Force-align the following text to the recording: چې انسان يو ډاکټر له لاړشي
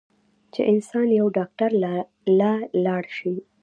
چې 0.53 0.61
انسان 0.71 1.07
يو 1.19 1.27
ډاکټر 1.37 1.71
له 2.39 2.49
لاړشي 2.85 3.35